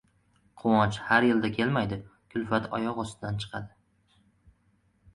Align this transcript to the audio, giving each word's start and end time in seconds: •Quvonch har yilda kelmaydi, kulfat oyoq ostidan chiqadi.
•Quvonch 0.61 0.97
har 1.09 1.27
yilda 1.27 1.51
kelmaydi, 1.59 2.01
kulfat 2.35 2.67
oyoq 2.81 3.05
ostidan 3.07 3.41
chiqadi. 3.45 3.81